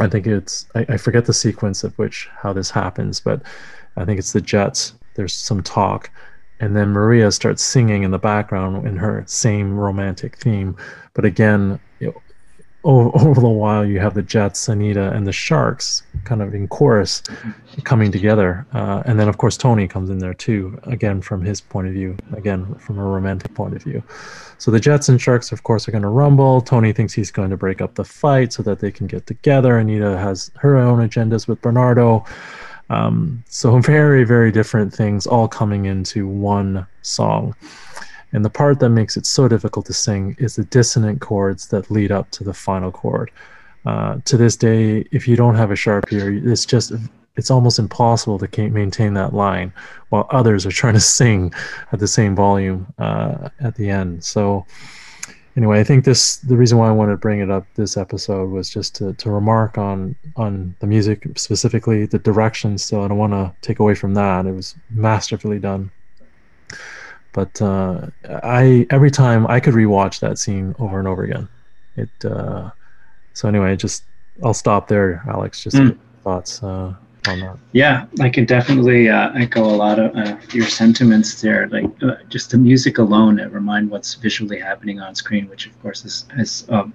I 0.00 0.08
think 0.08 0.26
it's, 0.26 0.66
I, 0.74 0.84
I, 0.90 0.96
forget 0.96 1.26
the 1.26 1.32
sequence 1.32 1.84
of 1.84 1.96
which 1.96 2.28
how 2.36 2.52
this 2.52 2.70
happens, 2.70 3.20
but 3.20 3.42
I 3.96 4.04
think 4.04 4.18
it's 4.18 4.32
the 4.32 4.40
Jets. 4.40 4.94
There's 5.14 5.32
some 5.32 5.62
talk, 5.62 6.10
and 6.60 6.76
then 6.76 6.90
Maria 6.90 7.32
starts 7.32 7.62
singing 7.62 8.02
in 8.02 8.10
the 8.10 8.18
background 8.18 8.86
in 8.86 8.96
her 8.96 9.24
same 9.26 9.78
romantic 9.78 10.36
theme. 10.38 10.76
But 11.14 11.24
again, 11.24 11.80
you 12.00 12.08
know, 12.08 12.22
over, 12.84 13.10
over 13.28 13.40
the 13.40 13.48
while 13.48 13.84
you 13.84 14.00
have 14.00 14.14
the 14.14 14.22
Jets, 14.22 14.68
Anita, 14.68 15.10
and 15.12 15.26
the 15.26 15.32
Sharks 15.32 16.02
kind 16.24 16.42
of 16.42 16.54
in 16.54 16.68
chorus 16.68 17.22
coming 17.84 18.10
together, 18.10 18.66
uh, 18.72 19.02
and 19.06 19.18
then 19.18 19.28
of 19.28 19.38
course 19.38 19.56
Tony 19.56 19.88
comes 19.88 20.10
in 20.10 20.18
there 20.18 20.34
too, 20.34 20.78
again 20.84 21.20
from 21.20 21.42
his 21.42 21.60
point 21.60 21.86
of 21.86 21.94
view, 21.94 22.16
again 22.36 22.74
from 22.76 22.98
a 22.98 23.04
romantic 23.04 23.54
point 23.54 23.74
of 23.74 23.82
view. 23.82 24.02
So 24.58 24.72
the 24.72 24.80
Jets 24.80 25.08
and 25.08 25.20
Sharks, 25.20 25.52
of 25.52 25.62
course, 25.62 25.86
are 25.86 25.92
going 25.92 26.02
to 26.02 26.08
rumble. 26.08 26.60
Tony 26.60 26.92
thinks 26.92 27.12
he's 27.12 27.30
going 27.30 27.50
to 27.50 27.56
break 27.56 27.80
up 27.80 27.94
the 27.94 28.04
fight 28.04 28.52
so 28.52 28.62
that 28.64 28.80
they 28.80 28.90
can 28.90 29.06
get 29.06 29.26
together. 29.26 29.78
Anita 29.78 30.18
has 30.18 30.50
her 30.56 30.76
own 30.76 30.98
agendas 30.98 31.46
with 31.46 31.62
Bernardo. 31.62 32.24
Um, 32.90 33.44
so 33.48 33.78
very, 33.80 34.24
very 34.24 34.50
different 34.50 34.92
things 34.92 35.26
all 35.26 35.46
coming 35.46 35.84
into 35.84 36.26
one 36.26 36.86
song. 37.02 37.54
And 38.32 38.44
the 38.44 38.50
part 38.50 38.80
that 38.80 38.90
makes 38.90 39.16
it 39.16 39.26
so 39.26 39.48
difficult 39.48 39.86
to 39.86 39.92
sing 39.92 40.36
is 40.38 40.56
the 40.56 40.64
dissonant 40.64 41.20
chords 41.20 41.68
that 41.68 41.90
lead 41.90 42.12
up 42.12 42.30
to 42.32 42.44
the 42.44 42.54
final 42.54 42.90
chord. 42.90 43.30
Uh, 43.86 44.18
to 44.24 44.36
this 44.36 44.56
day, 44.56 45.06
if 45.12 45.26
you 45.26 45.36
don't 45.36 45.54
have 45.54 45.70
a 45.70 45.76
sharp 45.76 46.12
ear, 46.12 46.32
it's 46.32 46.66
just 46.66 46.92
it's 47.36 47.50
almost 47.50 47.78
impossible 47.78 48.38
to 48.38 48.70
maintain 48.70 49.14
that 49.14 49.32
line 49.32 49.72
while 50.08 50.26
others 50.30 50.66
are 50.66 50.72
trying 50.72 50.94
to 50.94 51.00
sing 51.18 51.52
at 51.92 52.00
the 52.00 52.08
same 52.08 52.34
volume 52.34 52.92
uh, 52.98 53.48
at 53.60 53.76
the 53.76 53.88
end. 53.88 54.22
So 54.24 54.66
anyway, 55.56 55.80
I 55.80 55.84
think 55.84 56.04
this 56.04 56.36
the 56.36 56.56
reason 56.56 56.78
why 56.78 56.88
I 56.88 56.92
wanted 56.92 57.12
to 57.12 57.18
bring 57.18 57.40
it 57.40 57.50
up 57.50 57.64
this 57.76 57.96
episode 57.96 58.50
was 58.50 58.68
just 58.68 58.94
to, 58.96 59.14
to 59.14 59.30
remark 59.30 59.78
on 59.78 60.16
on 60.36 60.74
the 60.80 60.86
music 60.86 61.26
specifically, 61.36 62.06
the 62.06 62.18
direction. 62.18 62.76
So 62.76 63.02
I 63.02 63.08
don't 63.08 63.18
want 63.18 63.32
to 63.32 63.54
take 63.62 63.78
away 63.78 63.94
from 63.94 64.14
that. 64.14 64.44
It 64.44 64.52
was 64.52 64.74
masterfully 64.90 65.60
done. 65.60 65.90
But 67.38 67.62
uh, 67.62 68.08
I 68.42 68.84
every 68.90 69.12
time 69.12 69.46
I 69.46 69.60
could 69.60 69.74
rewatch 69.74 70.18
that 70.18 70.40
scene 70.40 70.74
over 70.80 70.98
and 70.98 71.06
over 71.06 71.22
again. 71.22 71.46
It 71.96 72.24
uh, 72.24 72.70
so 73.32 73.46
anyway, 73.46 73.76
just 73.76 74.02
I'll 74.42 74.54
stop 74.54 74.88
there, 74.88 75.22
Alex. 75.28 75.62
Just 75.62 75.76
mm. 75.76 75.96
thoughts 76.24 76.60
uh, 76.64 76.94
on 77.28 77.38
that. 77.38 77.56
Yeah, 77.70 78.06
I 78.18 78.28
can 78.28 78.44
definitely 78.44 79.08
uh, 79.08 79.30
echo 79.34 79.62
a 79.64 79.76
lot 79.84 80.00
of 80.00 80.16
uh, 80.16 80.36
your 80.50 80.66
sentiments 80.66 81.40
there. 81.40 81.68
Like 81.68 81.84
uh, 82.02 82.16
just 82.28 82.50
the 82.50 82.58
music 82.58 82.98
alone, 82.98 83.38
it 83.38 83.52
remind 83.52 83.88
what's 83.88 84.14
visually 84.14 84.58
happening 84.58 84.98
on 84.98 85.14
screen, 85.14 85.48
which 85.48 85.64
of 85.68 85.80
course 85.80 86.04
is, 86.04 86.26
is 86.38 86.66
um, 86.70 86.92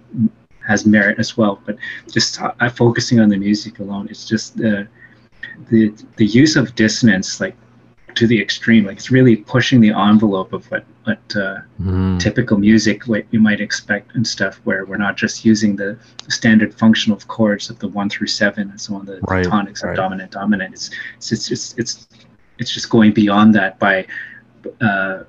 has 0.67 0.85
merit 0.85 1.19
as 1.19 1.37
well. 1.37 1.61
But 1.65 1.77
just 2.11 2.41
uh, 2.41 2.69
focusing 2.69 3.21
on 3.21 3.29
the 3.29 3.37
music 3.37 3.79
alone, 3.79 4.09
it's 4.09 4.27
just 4.27 4.57
the 4.57 4.89
the 5.69 5.93
the 6.17 6.25
use 6.25 6.57
of 6.57 6.75
dissonance, 6.75 7.39
like 7.39 7.55
to 8.15 8.27
the 8.27 8.41
extreme. 8.41 8.85
Like 8.85 8.97
it's 8.97 9.11
really 9.11 9.37
pushing 9.37 9.81
the 9.81 9.91
envelope 9.91 10.53
of 10.53 10.69
what 10.71 10.85
what 11.03 11.19
uh, 11.35 11.57
mm. 11.81 12.19
typical 12.19 12.57
music 12.57 13.07
what 13.07 13.25
you 13.31 13.39
might 13.39 13.61
expect 13.61 14.15
and 14.15 14.25
stuff. 14.25 14.59
Where 14.63 14.85
we're 14.85 14.97
not 14.97 15.17
just 15.17 15.45
using 15.45 15.75
the 15.75 15.97
standard 16.29 16.73
functional 16.73 17.19
chords 17.27 17.69
of 17.69 17.79
the 17.79 17.87
one 17.87 18.09
through 18.09 18.27
seven 18.27 18.69
and 18.69 18.79
so 18.79 18.95
on, 18.95 19.05
the, 19.05 19.19
right, 19.23 19.45
tonics 19.45 19.83
right. 19.83 19.91
of 19.91 19.95
dominant 19.95 20.31
dominant. 20.31 20.73
It's 20.73 20.89
it's 21.17 21.31
it's 21.31 21.47
just 21.47 21.79
it's 21.79 22.07
it's 22.59 22.73
just 22.73 22.89
going 22.89 23.13
beyond 23.13 23.55
that 23.55 23.79
by 23.79 24.05
uh, 24.81 25.23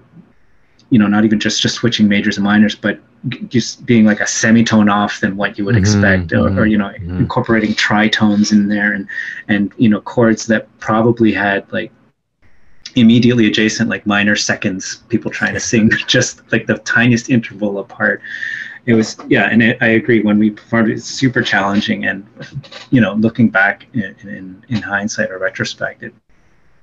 you 0.90 0.98
know 0.98 1.06
not 1.06 1.24
even 1.24 1.40
just 1.40 1.60
just 1.60 1.76
switching 1.76 2.08
majors 2.08 2.36
and 2.36 2.44
minors, 2.44 2.74
but 2.74 3.00
just 3.48 3.86
being 3.86 4.04
like 4.04 4.20
a 4.20 4.26
semitone 4.26 4.88
off 4.88 5.20
than 5.20 5.36
what 5.36 5.58
you 5.58 5.64
would 5.64 5.74
mm-hmm, 5.74 5.80
expect 5.80 6.32
or, 6.32 6.48
mm-hmm, 6.48 6.58
or, 6.58 6.66
you 6.66 6.76
know 6.76 6.88
mm-hmm. 6.88 7.18
incorporating 7.18 7.72
tritones 7.72 8.52
in 8.52 8.68
there 8.68 8.92
and 8.92 9.08
and 9.48 9.72
you 9.78 9.88
know 9.88 10.00
chords 10.00 10.46
that 10.46 10.68
probably 10.78 11.32
had 11.32 11.70
like 11.72 11.90
immediately 12.96 13.46
adjacent 13.46 13.90
like 13.90 14.06
minor 14.06 14.36
seconds 14.36 15.02
people 15.08 15.30
trying 15.30 15.54
to 15.54 15.60
sing 15.60 15.90
just 16.06 16.40
like 16.52 16.66
the 16.66 16.78
tiniest 16.78 17.30
interval 17.30 17.78
apart. 17.78 18.22
It 18.86 18.94
was 18.94 19.16
yeah 19.28 19.48
and 19.50 19.62
it, 19.62 19.78
i 19.80 19.86
agree 19.86 20.20
when 20.20 20.38
we 20.38 20.50
performed 20.50 20.90
it, 20.90 20.96
it's 20.98 21.06
super 21.06 21.40
challenging 21.40 22.04
and 22.04 22.26
you 22.90 23.00
know 23.00 23.14
looking 23.14 23.48
back 23.48 23.86
in, 23.94 24.14
in, 24.20 24.62
in 24.68 24.82
hindsight 24.82 25.30
or 25.30 25.38
retrospect 25.38 26.02
it, 26.02 26.12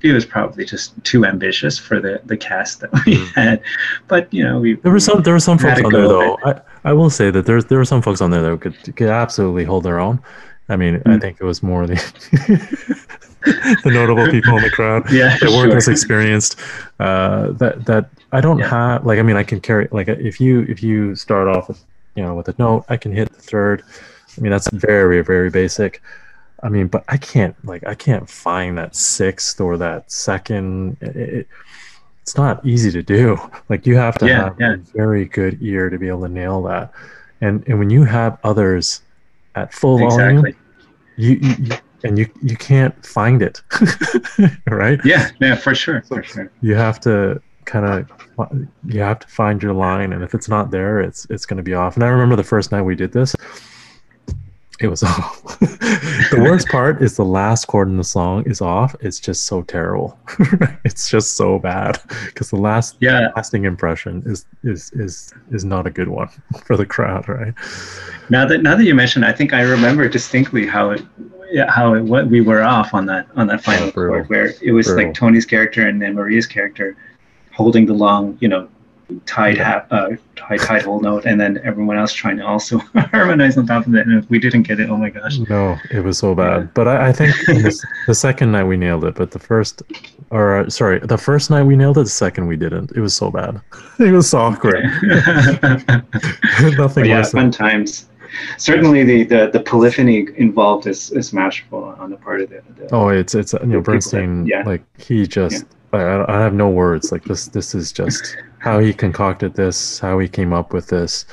it 0.03 0.13
was 0.13 0.25
probably 0.25 0.65
just 0.65 0.91
too 1.03 1.25
ambitious 1.25 1.77
for 1.77 1.99
the 1.99 2.21
the 2.25 2.37
cast 2.37 2.79
that 2.79 2.91
we 3.05 3.17
mm. 3.17 3.33
had. 3.35 3.61
But 4.07 4.33
you 4.33 4.43
know 4.43 4.59
we 4.59 4.75
there 4.75 4.91
were 4.91 4.99
some 4.99 5.21
there 5.21 5.33
were 5.33 5.39
some 5.39 5.57
folks 5.57 5.81
on 5.83 5.91
there 5.91 6.07
though. 6.07 6.37
I, 6.43 6.61
I 6.83 6.93
will 6.93 7.09
say 7.09 7.29
that 7.31 7.45
there's 7.45 7.65
there 7.65 7.77
were 7.77 7.85
some 7.85 8.01
folks 8.01 8.21
on 8.21 8.31
there 8.31 8.41
that 8.41 8.61
could 8.61 8.95
could 8.95 9.09
absolutely 9.09 9.63
hold 9.63 9.83
their 9.83 9.99
own 9.99 10.19
i 10.71 10.75
mean 10.75 10.95
mm. 10.95 11.15
i 11.15 11.19
think 11.19 11.37
it 11.39 11.45
was 11.45 11.61
more 11.61 11.85
the 11.85 11.95
the 13.83 13.91
notable 13.91 14.27
people 14.29 14.55
in 14.57 14.63
the 14.63 14.69
crowd 14.69 15.03
yeah, 15.11 15.37
that 15.37 15.49
weren't 15.49 15.73
as 15.73 15.87
experienced. 15.87 16.59
Uh, 16.99 17.51
that 17.53 17.85
that 17.85 18.09
I 18.31 18.41
don't 18.41 18.59
yeah. 18.59 18.69
have 18.69 19.05
like 19.05 19.19
I 19.19 19.23
mean 19.23 19.35
I 19.35 19.43
can 19.43 19.59
carry 19.59 19.87
like 19.91 20.07
if 20.07 20.39
you 20.39 20.61
if 20.69 20.83
you 20.83 21.15
start 21.15 21.47
off 21.47 21.67
with 21.67 21.83
you 22.15 22.23
know 22.23 22.35
with 22.35 22.47
a 22.49 22.55
note 22.59 22.85
I 22.89 22.97
can 22.97 23.11
hit 23.11 23.31
the 23.31 23.41
third. 23.41 23.83
I 24.37 24.41
mean 24.41 24.51
that's 24.51 24.69
very 24.71 25.23
very 25.23 25.49
basic. 25.49 26.01
I 26.61 26.69
mean 26.69 26.87
but 26.87 27.03
I 27.07 27.17
can't 27.17 27.55
like 27.65 27.85
I 27.85 27.95
can't 27.95 28.29
find 28.29 28.77
that 28.77 28.95
sixth 28.95 29.59
or 29.59 29.77
that 29.77 30.11
second. 30.11 30.97
It, 31.01 31.15
it, 31.15 31.47
it's 32.21 32.37
not 32.37 32.63
easy 32.63 32.91
to 32.91 33.01
do. 33.01 33.37
Like 33.69 33.87
you 33.87 33.95
have 33.95 34.17
to 34.17 34.27
yeah, 34.27 34.43
have 34.43 34.57
yeah. 34.59 34.73
a 34.73 34.77
very 34.77 35.25
good 35.25 35.57
ear 35.61 35.89
to 35.89 35.97
be 35.97 36.09
able 36.09 36.23
to 36.23 36.29
nail 36.29 36.61
that. 36.63 36.91
And 37.39 37.63
and 37.67 37.79
when 37.79 37.89
you 37.89 38.03
have 38.03 38.37
others 38.43 39.01
at 39.55 39.73
full 39.73 40.03
exactly. 40.03 40.51
volume, 40.51 40.60
you, 41.21 41.37
you 41.41 41.75
and 42.03 42.17
you 42.17 42.27
you 42.41 42.57
can't 42.57 43.05
find 43.05 43.41
it 43.41 43.61
right? 44.67 44.99
Yeah 45.05 45.29
yeah 45.39 45.55
for 45.55 45.75
sure 45.75 46.01
for 46.01 46.23
sure. 46.23 46.51
you 46.61 46.75
have 46.75 46.99
to 47.01 47.41
kind 47.65 47.85
of 47.85 48.57
you 48.87 48.99
have 48.99 49.19
to 49.19 49.27
find 49.27 49.61
your 49.61 49.73
line 49.73 50.13
and 50.13 50.23
if 50.23 50.33
it's 50.33 50.49
not 50.49 50.71
there 50.71 50.99
it's 50.99 51.27
it's 51.29 51.45
going 51.45 51.57
to 51.57 51.63
be 51.63 51.73
off. 51.73 51.95
And 51.95 52.03
i 52.03 52.07
remember 52.07 52.35
the 52.35 52.43
first 52.43 52.71
night 52.71 52.81
we 52.81 52.95
did 52.95 53.11
this 53.11 53.35
it 54.81 54.87
was 54.87 55.03
off 55.03 55.59
the 56.31 56.39
worst 56.41 56.67
part 56.69 57.01
is 57.01 57.15
the 57.15 57.25
last 57.25 57.65
chord 57.65 57.87
in 57.87 57.97
the 57.97 58.03
song 58.03 58.43
is 58.45 58.61
off. 58.61 58.95
It's 58.99 59.19
just 59.19 59.45
so 59.45 59.61
terrible. 59.63 60.17
It's 60.83 61.09
just 61.09 61.37
so 61.37 61.59
bad. 61.59 61.99
Because 62.25 62.49
the 62.49 62.55
last 62.57 62.97
yeah. 62.99 63.29
lasting 63.35 63.65
impression 63.65 64.23
is 64.25 64.45
is 64.63 64.91
is 64.93 65.33
is 65.51 65.63
not 65.63 65.85
a 65.85 65.91
good 65.91 66.07
one 66.07 66.29
for 66.65 66.75
the 66.75 66.85
crowd 66.85 67.27
right? 67.29 67.53
Now 68.29 68.45
that 68.45 68.63
now 68.63 68.75
that 68.75 68.83
you 68.83 68.95
mentioned 68.95 69.25
i 69.25 69.31
think 69.31 69.53
i 69.53 69.61
remember 69.61 70.07
distinctly 70.07 70.65
how 70.65 70.91
it 70.91 71.01
yeah, 71.51 71.69
how 71.69 71.93
it, 71.93 72.01
what 72.01 72.27
we 72.27 72.41
were 72.41 72.63
off 72.63 72.93
on 72.93 73.05
that 73.07 73.27
on 73.35 73.47
that 73.47 73.61
final 73.61 73.91
chord 73.91 74.29
where 74.29 74.53
it 74.61 74.71
was 74.71 74.87
brutal. 74.87 75.05
like 75.05 75.13
Tony's 75.13 75.45
character 75.45 75.87
and 75.87 76.01
then 76.01 76.15
Maria's 76.15 76.47
character 76.47 76.95
holding 77.51 77.85
the 77.85 77.93
long, 77.93 78.37
you 78.39 78.47
know, 78.47 78.69
tied 79.25 79.57
yeah. 79.57 79.85
uh, 79.91 80.09
tied 80.35 80.81
whole 80.81 80.99
note, 80.99 81.25
and 81.25 81.39
then 81.39 81.59
everyone 81.63 81.97
else 81.97 82.13
trying 82.13 82.37
to 82.37 82.45
also 82.45 82.77
harmonize 82.95 83.57
on 83.57 83.67
top 83.67 83.87
of 83.87 83.95
it. 83.95 84.07
And 84.07 84.23
if 84.23 84.29
we 84.29 84.39
didn't 84.39 84.63
get 84.63 84.79
it, 84.79 84.89
oh 84.89 84.97
my 84.97 85.09
gosh! 85.09 85.39
No, 85.49 85.77
it 85.91 86.03
was 86.03 86.17
so 86.17 86.35
bad. 86.35 86.61
Yeah. 86.61 86.67
But 86.73 86.87
I, 86.87 87.09
I 87.09 87.11
think 87.11 87.35
this, 87.47 87.83
the 88.07 88.15
second 88.15 88.51
night 88.51 88.63
we 88.63 88.77
nailed 88.77 89.03
it, 89.05 89.15
but 89.15 89.31
the 89.31 89.39
first, 89.39 89.83
or 90.29 90.57
uh, 90.57 90.69
sorry, 90.69 90.99
the 90.99 91.17
first 91.17 91.49
night 91.49 91.63
we 91.63 91.75
nailed 91.75 91.97
it. 91.97 92.03
The 92.03 92.09
second 92.09 92.47
we 92.47 92.55
didn't. 92.55 92.91
It 92.95 93.01
was 93.01 93.15
so 93.15 93.31
bad. 93.31 93.61
It 93.99 94.11
was 94.11 94.31
so 94.31 94.39
awkward. 94.39 94.83
Nothing. 96.75 97.03
But 97.03 97.05
yeah, 97.05 97.23
fun 97.23 97.51
times 97.51 98.09
certainly 98.57 99.03
the, 99.03 99.23
the, 99.23 99.49
the 99.51 99.59
polyphony 99.59 100.27
involved 100.37 100.87
is, 100.87 101.11
is 101.11 101.33
masterful 101.33 101.83
on 101.83 102.09
the 102.09 102.17
part 102.17 102.41
of 102.41 102.49
the. 102.49 102.63
the 102.77 102.93
oh, 102.93 103.09
it's 103.09 103.35
it's 103.35 103.53
you 103.53 103.65
know 103.65 103.81
Bernstein. 103.81 104.45
yeah. 104.45 104.63
Like 104.63 104.83
he 104.99 105.27
just. 105.27 105.65
Yeah. 105.93 106.25
I, 106.27 106.37
I 106.37 106.41
have 106.41 106.53
no 106.53 106.69
words. 106.69 107.11
Like 107.11 107.25
this. 107.25 107.47
This 107.47 107.75
is 107.75 107.91
just 107.91 108.37
how 108.61 108.79
he 108.79 108.93
concocted 108.93 109.55
this. 109.55 109.99
How 109.99 110.19
he 110.19 110.27
came 110.27 110.53
up 110.53 110.73
with 110.73 110.87
this 110.87 111.25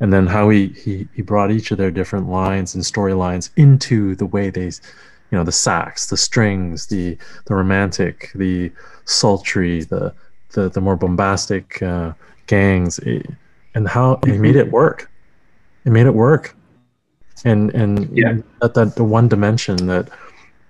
and 0.00 0.12
then 0.12 0.26
how 0.26 0.48
he, 0.48 0.68
he 0.68 1.06
he 1.14 1.22
brought 1.22 1.52
each 1.52 1.70
of 1.70 1.78
their 1.78 1.90
different 1.90 2.28
lines 2.28 2.74
and 2.74 2.82
storylines 2.82 3.50
into 3.56 4.16
the 4.16 4.26
way 4.26 4.50
they 4.50 4.64
you 4.64 5.38
know 5.38 5.44
the 5.44 5.52
sax 5.52 6.08
the 6.08 6.16
strings 6.16 6.86
the 6.86 7.16
the 7.46 7.54
romantic 7.54 8.32
the 8.34 8.72
sultry 9.04 9.84
the 9.84 10.12
the, 10.52 10.68
the 10.68 10.80
more 10.80 10.96
bombastic 10.96 11.82
uh, 11.82 12.12
gangs. 12.46 12.98
It, 13.00 13.26
and 13.74 13.88
how 13.88 14.20
he 14.24 14.36
made 14.36 14.56
it 14.56 14.70
work. 14.70 15.10
It 15.84 15.90
made 15.90 16.06
it 16.06 16.14
work. 16.14 16.54
And 17.44 17.70
and 17.74 18.16
yeah. 18.16 18.36
that, 18.60 18.74
that 18.74 18.96
the 18.96 19.04
one 19.04 19.28
dimension 19.28 19.86
that 19.86 20.08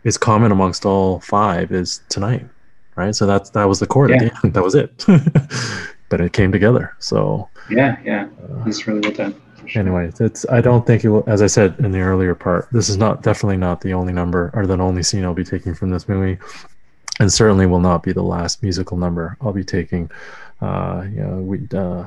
is 0.04 0.16
common 0.16 0.52
amongst 0.52 0.86
all 0.86 1.20
five 1.20 1.72
is 1.72 2.00
tonight 2.08 2.46
right? 2.96 3.14
So 3.14 3.26
that's 3.26 3.50
that 3.50 3.64
was 3.64 3.80
the 3.80 3.86
chord 3.86 4.10
yeah. 4.10 4.30
the 4.42 4.50
that 4.54 4.62
was 4.62 4.74
it. 4.74 5.04
But 6.08 6.20
it 6.20 6.34
came 6.34 6.52
together. 6.52 6.94
So 6.98 7.48
yeah 7.70 7.96
yeah. 8.04 8.28
uh, 8.42 8.64
it's 8.66 8.86
really 8.86 9.00
well 9.00 9.12
done 9.12 9.40
sure. 9.66 9.80
anyway 9.80 10.10
it's 10.20 10.44
i 10.50 10.60
don't 10.60 10.86
think 10.86 11.04
it 11.04 11.08
will 11.08 11.24
as 11.26 11.42
i 11.42 11.46
said 11.46 11.74
in 11.78 11.92
the 11.92 12.00
earlier 12.00 12.34
part 12.34 12.68
this 12.72 12.88
is 12.88 12.96
not 12.96 13.22
definitely 13.22 13.56
not 13.56 13.80
the 13.80 13.92
only 13.92 14.12
number 14.12 14.50
or 14.54 14.66
the 14.66 14.76
only 14.78 15.02
scene 15.02 15.24
i'll 15.24 15.34
be 15.34 15.44
taking 15.44 15.74
from 15.74 15.90
this 15.90 16.08
movie. 16.08 16.38
And 17.20 17.30
certainly 17.30 17.66
will 17.66 17.78
not 17.78 18.02
be 18.02 18.12
the 18.12 18.22
last 18.22 18.62
musical 18.62 18.96
number 18.96 19.36
i'll 19.40 19.52
be 19.52 19.64
taking. 19.64 20.10
Uh 20.60 21.04
you 21.10 21.20
know 21.22 21.36
we 21.36 21.68
uh 21.74 22.06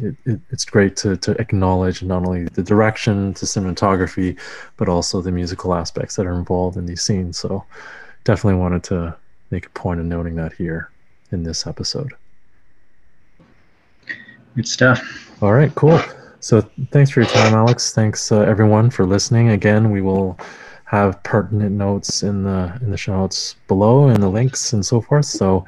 it, 0.00 0.16
it, 0.24 0.40
it's 0.50 0.64
great 0.64 0.96
to, 0.96 1.16
to 1.18 1.30
acknowledge 1.40 2.02
not 2.02 2.26
only 2.26 2.44
the 2.44 2.62
direction, 2.62 3.32
the 3.34 3.46
cinematography, 3.46 4.36
but 4.76 4.88
also 4.88 5.22
the 5.22 5.30
musical 5.30 5.74
aspects 5.74 6.16
that 6.16 6.26
are 6.26 6.34
involved 6.34 6.76
in 6.76 6.86
these 6.86 7.02
scenes. 7.02 7.38
So 7.38 7.64
definitely 8.24 8.58
wanted 8.58 8.82
to 8.84 9.16
make 9.50 9.66
a 9.66 9.70
point 9.70 10.00
of 10.00 10.06
noting 10.06 10.34
that 10.36 10.52
here 10.52 10.90
in 11.32 11.42
this 11.42 11.66
episode. 11.66 12.12
Good 14.54 14.68
stuff. 14.68 15.42
All 15.42 15.52
right, 15.52 15.74
cool. 15.74 16.00
So 16.40 16.62
thanks 16.90 17.10
for 17.10 17.20
your 17.20 17.28
time, 17.28 17.54
Alex. 17.54 17.92
Thanks 17.92 18.30
uh, 18.32 18.40
everyone 18.40 18.90
for 18.90 19.04
listening. 19.04 19.50
Again, 19.50 19.90
we 19.90 20.00
will 20.00 20.38
have 20.84 21.20
pertinent 21.24 21.72
notes 21.72 22.22
in 22.22 22.44
the 22.44 22.78
in 22.80 22.90
the 22.90 22.96
show 22.96 23.12
notes 23.16 23.56
below 23.66 24.08
and 24.08 24.22
the 24.22 24.28
links 24.28 24.72
and 24.72 24.86
so 24.86 25.00
forth. 25.00 25.26
So 25.26 25.66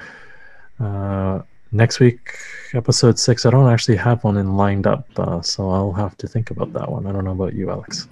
uh, 0.81 1.43
next 1.73 2.01
week, 2.01 2.35
episode 2.75 3.19
six, 3.19 3.45
I 3.45 3.51
don't 3.51 3.71
actually 3.71 3.97
have 3.97 4.23
one 4.25 4.37
in 4.37 4.57
lined 4.57 4.87
up, 4.87 5.07
uh, 5.17 5.43
so 5.43 5.69
I'll 5.71 5.93
have 5.93 6.17
to 6.19 6.29
think 6.29 6.51
about 6.51 6.73
that 6.75 6.91
one. 6.91 7.07
I 7.07 7.13
don't 7.13 7.25
know 7.25 7.33
about 7.33 7.55
you, 7.55 7.71
Alex. 7.71 8.09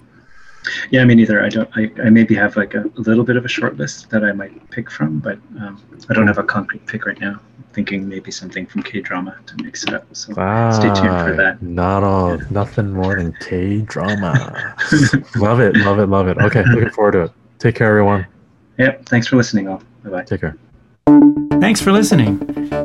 Yeah, 0.91 1.03
me 1.05 1.15
neither. 1.15 1.43
I 1.43 1.49
don't. 1.49 1.69
I, 1.75 1.91
I 2.03 2.09
maybe 2.09 2.35
have 2.35 2.55
like 2.55 2.73
a, 2.73 2.83
a 2.83 3.01
little 3.01 3.23
bit 3.23 3.37
of 3.37 3.45
a 3.45 3.47
short 3.47 3.77
list 3.77 4.09
that 4.09 4.23
I 4.23 4.31
might 4.31 4.69
pick 4.71 4.89
from, 4.89 5.19
but 5.19 5.37
um, 5.59 5.81
I 6.09 6.13
don't 6.13 6.27
have 6.27 6.37
a 6.37 6.43
concrete 6.43 6.85
pick 6.85 7.05
right 7.05 7.19
now. 7.19 7.39
I'm 7.57 7.63
thinking 7.73 8.07
maybe 8.07 8.31
something 8.31 8.65
from 8.65 8.83
K 8.83 9.01
drama 9.01 9.37
to 9.45 9.63
mix 9.63 9.83
it 9.83 9.93
up. 9.93 10.05
So 10.13 10.33
ah, 10.37 10.71
stay 10.71 10.87
tuned 10.87 11.21
for 11.21 11.35
that. 11.35 11.61
Not 11.61 12.03
all, 12.03 12.37
yeah. 12.37 12.45
nothing 12.49 12.91
more 12.91 13.15
than 13.15 13.33
K 13.39 13.81
drama. 13.81 14.75
love 15.35 15.59
it, 15.59 15.75
love 15.77 15.99
it, 15.99 16.07
love 16.07 16.27
it. 16.27 16.37
Okay, 16.37 16.63
looking 16.65 16.89
forward 16.89 17.11
to 17.13 17.21
it. 17.23 17.31
Take 17.59 17.75
care, 17.75 17.89
everyone. 17.89 18.27
Yep. 18.77 19.07
Thanks 19.07 19.27
for 19.27 19.35
listening, 19.35 19.67
all. 19.67 19.81
Bye 20.03 20.09
bye. 20.09 20.23
Take 20.23 20.41
care. 20.41 20.57
Thanks 21.59 21.81
for 21.81 21.91
listening. 21.91 22.39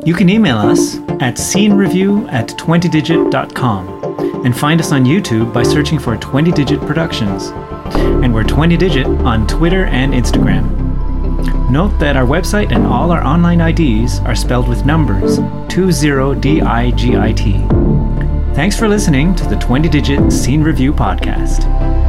You 0.05 0.13
can 0.13 0.29
email 0.29 0.57
us 0.57 0.97
at 1.21 1.35
scenereview 1.35 2.31
at 2.31 2.49
20digit.com 2.49 4.45
and 4.45 4.57
find 4.57 4.79
us 4.79 4.91
on 4.91 5.05
YouTube 5.05 5.53
by 5.53 5.63
searching 5.63 5.99
for 5.99 6.17
20 6.17 6.51
Digit 6.51 6.81
Productions. 6.81 7.51
And 7.85 8.33
we're 8.33 8.43
20 8.43 8.77
Digit 8.77 9.05
on 9.05 9.47
Twitter 9.47 9.85
and 9.85 10.13
Instagram. 10.13 10.83
Note 11.69 11.97
that 11.99 12.15
our 12.15 12.25
website 12.25 12.71
and 12.71 12.85
all 12.85 13.11
our 13.11 13.23
online 13.23 13.61
IDs 13.61 14.19
are 14.19 14.35
spelled 14.35 14.67
with 14.67 14.85
numbers 14.85 15.39
20DIGIT. 15.39 16.23
Thanks 18.55 18.77
for 18.77 18.87
listening 18.87 19.33
to 19.35 19.43
the 19.45 19.55
20 19.55 19.89
Digit 19.89 20.31
Scene 20.31 20.61
Review 20.61 20.93
Podcast. 20.93 22.02